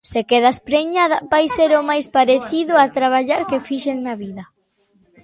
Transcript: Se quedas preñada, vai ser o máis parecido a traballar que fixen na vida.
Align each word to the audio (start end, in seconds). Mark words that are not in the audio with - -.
Se 0.11 0.19
quedas 0.31 0.57
preñada, 0.67 1.17
vai 1.31 1.45
ser 1.57 1.71
o 1.79 1.81
máis 1.89 2.05
parecido 2.17 2.73
a 2.77 2.85
traballar 2.97 3.41
que 3.49 3.63
fixen 3.67 3.97
na 4.05 4.13
vida. 4.23 4.43